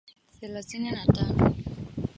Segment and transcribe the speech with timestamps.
[0.37, 1.37] thelathini na tano